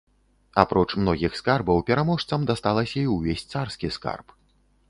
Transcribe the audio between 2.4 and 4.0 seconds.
дасталася і ўвесь царскі